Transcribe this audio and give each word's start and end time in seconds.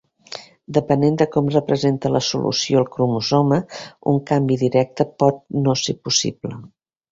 Depenent 0.77 1.19
de 1.21 1.27
com 1.35 1.51
representa 1.55 2.11
la 2.13 2.21
solució 2.29 2.81
el 2.81 2.89
cromosoma, 2.97 3.61
un 4.15 4.19
canvi 4.33 4.59
directe 4.65 5.09
pot 5.25 5.41
no 5.69 5.79
ser 5.85 5.99
possible. 6.11 6.61